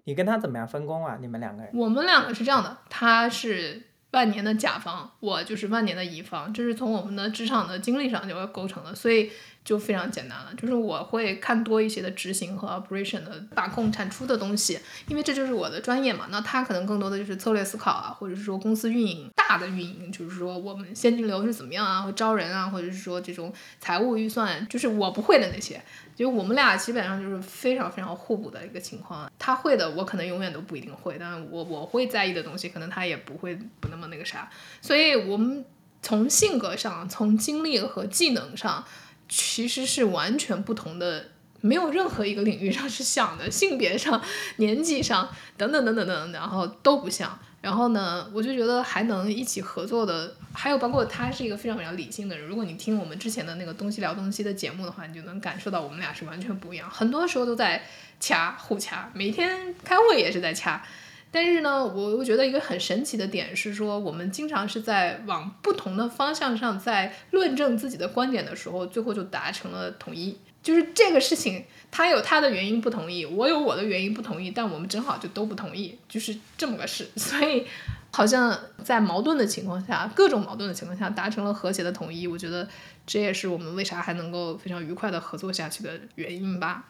[0.06, 1.18] 你跟他怎么样分工啊？
[1.20, 1.72] 你们两个人？
[1.74, 3.82] 我们两个是这样的，他是
[4.18, 9.30] 万年的甲方，我就是万年的乙方，这是从我们的职场的经历上就构成的，所以。
[9.68, 16.28] 就非常简单了，就是我会看多一些的执行和 operation 的把控产出的东西，因为这就是我的专业嘛。
[16.30, 25.84] 那他可能更多的就是策略思考啊，或者是说公司运营大的运营，就是说我们现金流是怎么样啊，或招人啊，或者是说这种财务预算，就是我不会的那些。
[26.18, 29.32] 就我们俩基本上就是非常非常互补的一个情况。
[29.39, 34.49] 他会的，我可能永远都不一定会，但我我会在意的东西，可能他也不会不那么那个啥。
[34.82, 35.63] 所以我们
[36.01, 38.84] 从性格上，从经历和技能上。
[39.30, 44.24] 其实是完全不同的，没有任何一个领域上是像的，性别上、
[44.55, 47.38] 年纪上等等等等等，然后都不像。
[47.60, 52.47] 然后呢，我就觉得还能一起合作的，还有包括他是一个非常非常理性的人。
[52.47, 57.84] 如果你听我们之前的那个东西聊东西的节目的话，你就能感受到我们俩是完全不一样，很多时候都在
[58.20, 60.82] 掐互掐，每天开会也是在掐。
[61.30, 70.38] 但是呢，我我觉得一个很神奇的点是说，我们经常是在往不同的方向上在论证自己的观点的时候，最后就达成了统一。
[70.64, 77.08] 就是这个事情，他有他的原因不同意，我有我的原因不同意，但我们正好就都不同意，就是这么个事。
[77.16, 77.66] 所以，
[78.12, 82.28] 好像在矛盾的情况下，各种矛盾的情况下达成了和谐的统一。
[82.28, 82.68] 我觉得
[83.05, 86.86] 这也是我们为啥还能够非常愉快的合作下去的原因吧。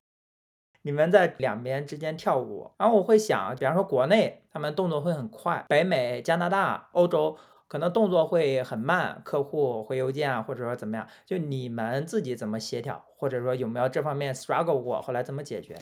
[0.84, 7.38] 你们在两边之间跳舞，然后我会想，比方说国内他们动作会很快，北美、加拿大、欧洲
[7.68, 15.76] 可能动作会很慢，客户回邮件啊，或者说怎么样，就你们自己怎么协调，或者说有没有这方面 struggle 过，后来怎么解决？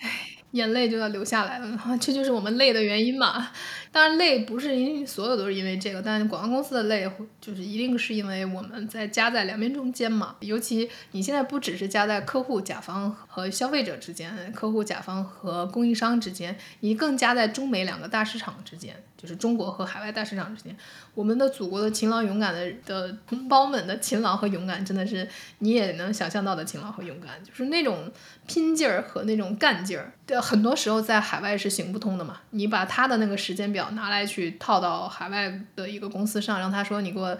[0.00, 0.10] 唉，
[0.52, 3.48] 眼泪就要流下来了， 这就是我们累的原因嘛。
[3.90, 7.10] 当然累不是因所有都是因为这个，但是广告公司的累
[7.44, 10.36] 就是一定是因为我们在夹在两边中间嘛。
[10.40, 18.94] 尤其你现在不只是夹在客户、甲方和消费者之间，客户、甲方和供应商之间，你更夹在中美两个大市场之间。
[19.16, 20.76] 就是中国和海外大市场之间，
[21.14, 25.26] 我们的祖国的勤劳勇敢的的同胞们的勤劳和勇敢，真的是
[25.60, 28.12] 你也能想象到的勤劳和勇敢，就是那种
[28.46, 32.40] 拼劲儿和那种干劲儿，对，很多时候在海外是行不通的嘛。
[32.50, 37.33] 你把他的那个时间表拿来去套到海外的一个公司上，让他说你给我。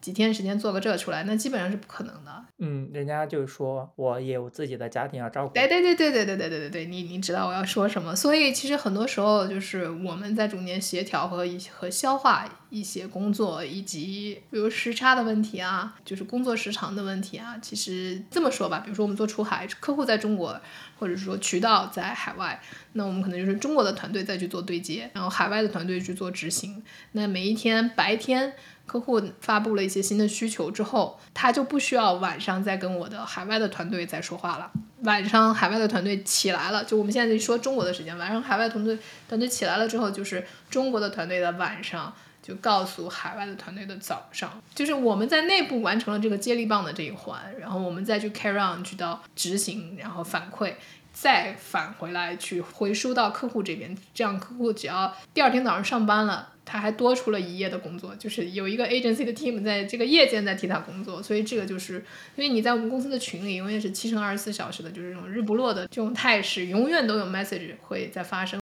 [0.00, 2.44] 几天时间做个这出来，那基本上是不可能的。
[2.58, 5.54] 嗯，人家就是说我也有自己的家庭要照顾。
[5.54, 8.14] 对对对对对对对对对对，你你知道我要说什么。
[8.14, 17.56] 所以其实很多时候就是我们在中间协调和一和消化一些工作，以及比如时差的问题啊，就是工作时长的问题啊。
[17.62, 20.60] 其实这么说吧，比如说我们做出海，客户在中国，
[20.98, 22.60] 或者说渠道在海外，
[22.92, 26.84] 那我们可能就是中国的团队再去做对接，然后海外的团队去做执行。
[27.12, 28.52] 那每一天白天。
[28.86, 34.70] 客户发布了一些新的需求之后，他就不需要晚上再跟我的海外的团队再说话了。
[35.02, 42.12] 晚上海外的团队起来了，就我们现在说中国的时间，晚上海外团队团队起来了之后，就是中国的团队的晚上
[42.42, 50.74] 就告诉海外的团队的早上，就是我们在内部完成了这个接力棒的这一环，然后我们再去 carry on 去到执行，然后反馈，
[51.12, 56.53] 再返回来去回输到客户这边，这样客户只要第二天早上上班了。
[56.64, 62.04] 他还多出了一夜的工作，就是有一个 agency 的 team 在这个夜间在替他工作，所以这个就是，
[62.36, 68.60] 因为你在我们公司的群里永远是七乘二十四小时的，就是这种日不落的这种态势，永远都有 message 会在发生，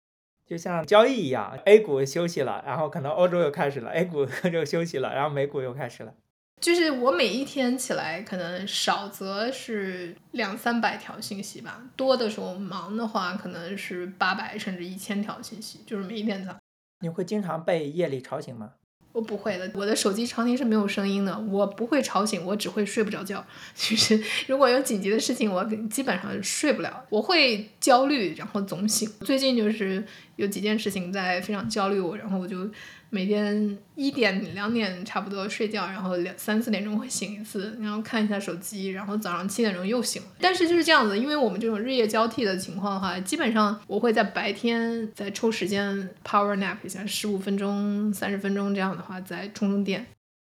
[0.47, 6.15] 就像交易一样，A 股休息了，然后可能欧洲又开始了，A 股 就休息了，然后美股又开始了。
[6.61, 16.57] 就是我每一天起来，可能少则是两三百条信息吧，多的时候忙的话，可能是八百甚至一千条信息，就是每一天早。
[17.01, 18.73] 你会经常被夜里吵醒吗？
[19.13, 23.45] 我不会的，我的手机常年是没有声音的，我不会吵醒，我只会睡不着觉。
[23.75, 29.11] 其 实如果有紧急的事情，我基本上睡不了，我会焦虑，然后总醒。
[29.21, 30.05] 最近就是
[30.37, 32.69] 有几件事情在非常焦虑我，然后我就。
[33.11, 40.23] 每天一点两点差不多睡觉，然后两三四点钟会醒一次，然后看一下手机，然后早上七点钟又醒。
[40.41, 50.07] 但是就是这样子，因为我们这种日夜交替的情况的话，基本上我会在白天再抽时间 power nap 一下，十五分钟、三十分钟这样的话再充充电。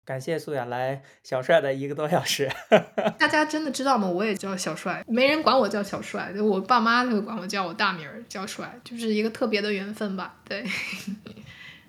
[0.06, 2.48] 感谢素雅来小帅的一个多小时。
[3.18, 4.08] 大家真的知道吗？
[4.08, 10.36] 我也叫小帅，没人管我叫小帅，就我爸妈会管我叫我大名叫帅，就是一个特别的缘分吧。
[10.48, 10.64] 对。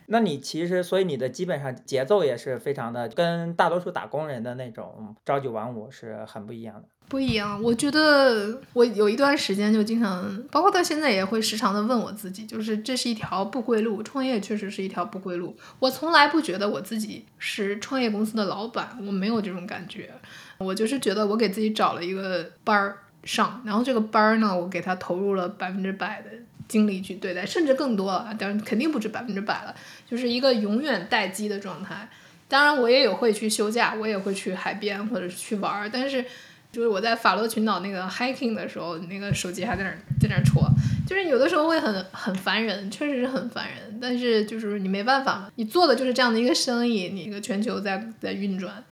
[0.09, 6.89] 那你其实，所以你的基本上节奏也是非常的，跟大多数打工人的那种朝九晚五是很不一样的。
[7.09, 15.57] 不一样，我觉得我有一段时间就经常，包括到现在也会时常的问我自己，就是这是一条不归路，创业确实是一条不归路。
[15.79, 20.11] 我从来不觉得我自己是创业公司的老板，我没有这种感觉。
[20.59, 26.31] 我就是觉得我给自己找了一个班儿上，然后这个班儿呢，我给他投入了百分之百的。
[26.69, 29.75] 精力去对待，甚至更多啊，当然肯定不止百分之百了，
[30.09, 32.09] 就是一个永远待机的状态。
[32.49, 36.25] 当然，我也有会去休假，我也会去海边或者是去玩儿，但是
[36.71, 40.62] 就是我在法罗群岛那个 hiking 的时候，那个手机还在那儿在那儿戳，
[41.07, 43.99] 就是有的时候会很很烦人，确实是很烦人。
[44.01, 48.85] 但是就是你没办法嘛，你做的就是这样的一个生意，你一个全球在在运转。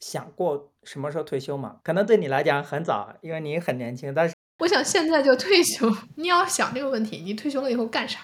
[0.00, 1.76] 想过什么时候退休吗？
[1.82, 4.34] 可能对你来讲很早，因为你很年轻，但是。
[4.58, 5.92] 我想现在就退休。
[6.16, 8.20] 你要想这个问题，你退休了以后干啥？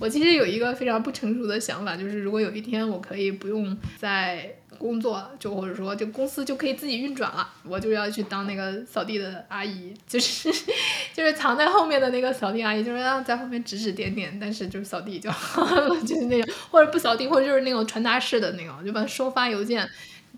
[0.00, 10.52] 我其实有一个非常不成熟的想法，就是如果有一天我可以不用再工作，就或者说这公司就可以自己运转了，我就要去当那个扫地的阿姨，就是
[11.14, 19.88] 就是藏在后面的那个扫地阿姨，就是让在后面指指点点，但是就是扫地就好了， 就是那种或者不扫地，或者就是那种传达式的那种，就把收发邮件。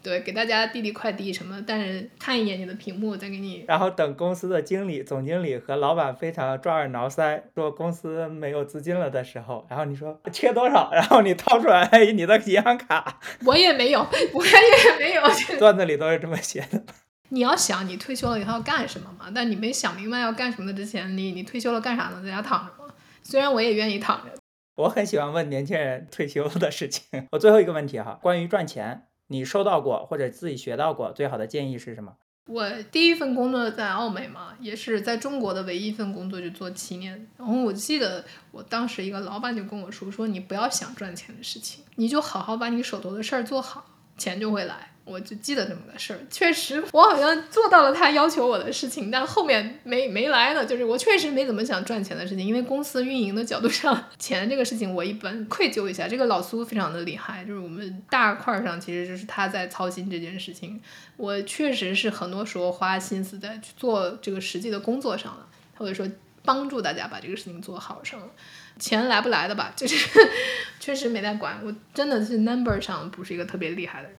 [0.02, 3.64] 对，给大家递递快递什么，但是看一眼你的屏幕，再给你。
[3.68, 13.20] 然后等公司的经理、总经理和老板非常抓耳挠腮，说公司没有资金了的时候，然后你说缺多少，然后你掏出来你的银行卡。
[13.44, 14.00] 我也没有，
[14.32, 14.52] 我也
[14.98, 15.22] 没有。
[15.60, 16.82] 段子里都是这么写的。
[17.28, 19.30] 你要想你退休了以后要干什么嘛？
[19.34, 22.22] 但你没想明白要干什么的之前，你你退休了干啥呢？
[22.24, 22.92] 在家躺着吗？
[23.22, 24.32] 虽然我也愿意躺着。
[24.76, 27.04] 我很喜欢问年轻人退休的事情。
[27.32, 29.02] 我最后一个问题哈，关于赚钱。
[29.30, 32.12] 你收到过或者自己学到过最好的建议是什么？
[32.46, 37.28] 我第一份工作在奥美嘛，也是在中国的唯一一份工作，就做七年。
[37.36, 43.86] 然后我记得我当时一个老板就跟我说：“说你不要想赚钱的事情，你就好好把你手头的事儿做好，
[44.18, 46.20] 钱就会来。”我就记得这么个事儿。
[46.30, 50.64] 确实，我好像做到了他要求我的事情，但后面没没来呢。
[50.64, 56.06] 就是我确实没怎么想赚钱的事情，因为公司运营的角度上，钱这个事情我一般愧疚一下。
[56.06, 60.80] 这个老苏非常的厉害，就是我们大块上其实就是他在操心这件事情。
[61.16, 65.46] 我确实是很多时候花心思在去做这个实际的工作上了，
[65.76, 66.08] 或者说
[66.44, 68.28] 帮助大家把这个事情做好上了。
[68.78, 70.18] 钱来不来的吧，就是
[70.78, 71.60] 确实没在管。
[71.62, 74.16] 我真的是 number 上不是一个特别厉害的人。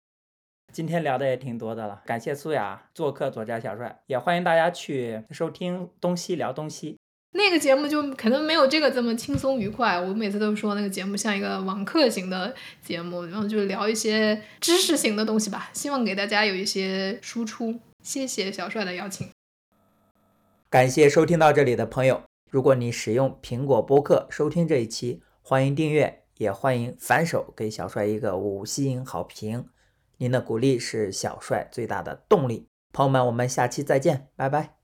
[0.73, 6.97] 今天聊的也挺多的了，感谢苏雅做客左家小帅，也欢迎大家去收听东西聊东西。
[7.33, 10.01] 那个节目就可能没有这个这么轻松愉快。
[10.01, 17.79] 我每次都说那个节目像一个网课型的节目，然后就聊一些知识型的东西吧，希望给大家有一些输出。
[18.03, 19.29] 谢谢小帅的邀请，
[20.69, 22.23] 感谢收听到这里的朋友。
[22.51, 29.67] 如果你使用苹果播客收听这一期，欢迎订阅，也欢迎反手给小帅一个五星好评。
[30.21, 32.69] 您的鼓励是小帅最大的动力。
[32.93, 34.80] 朋友们，我们下期再见，拜拜。